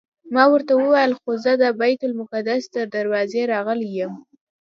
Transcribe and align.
ما 0.33 0.43
ورته 0.53 0.71
وویل 0.75 1.13
خو 1.19 1.31
زه 1.43 1.51
د 1.63 1.65
بیت 1.79 2.01
المقدس 2.07 2.63
تر 2.73 2.85
دروازې 2.95 3.41
راغلی 3.53 3.89
یم. 3.99 4.13